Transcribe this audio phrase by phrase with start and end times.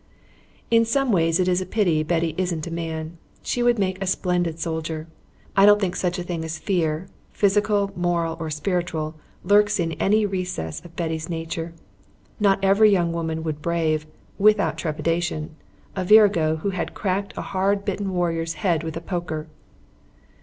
[0.71, 3.19] In some ways it is a pity Betty isn't a man.
[3.43, 5.07] She would make a splendid soldier.
[5.55, 10.25] I don't think such a thing as fear, physical, moral, or spiritual, lurks in any
[10.25, 11.75] recess of Betty's nature.
[12.39, 14.07] Not every young woman would brave,
[14.39, 15.55] without trepidation,
[15.95, 19.45] a virago who had cracked a hard bitten warrior's head with a poker.